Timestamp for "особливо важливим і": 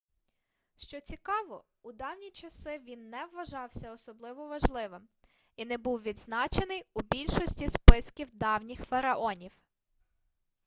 3.91-5.65